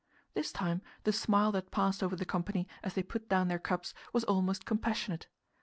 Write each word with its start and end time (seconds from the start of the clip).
This 0.33 0.51
time 0.51 0.81
the 1.03 1.13
smile 1.13 1.51
that 1.51 1.69
passed 1.69 2.01
over 2.01 2.15
the 2.15 2.25
company, 2.25 2.67
as 2.81 2.95
they 2.95 3.03
put 3.03 3.29
down 3.29 3.49
their 3.49 3.59
cups, 3.59 3.93
was 4.11 4.23
almost 4.23 4.65
compassionate. 4.65 5.27